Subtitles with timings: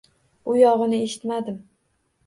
[0.53, 1.65] U yogʻini eshitmadim